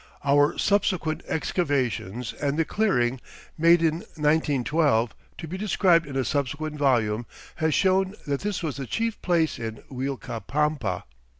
Our 0.25 0.57
subsequent 0.57 1.21
excavations 1.27 2.33
and 2.33 2.57
the 2.57 2.65
clearing 2.65 3.21
made 3.55 3.83
in 3.83 3.97
1912, 4.15 5.13
to 5.37 5.47
be 5.47 5.59
described 5.59 6.07
in 6.07 6.15
a 6.15 6.25
subsequent 6.25 6.75
volume, 6.79 7.27
has 7.57 7.75
shown 7.75 8.15
that 8.25 8.39
this 8.41 8.63
was 8.63 8.77
the 8.77 8.87
chief 8.87 9.21
place 9.21 9.59
in 9.59 9.83
Uilcapampa. 9.91 11.03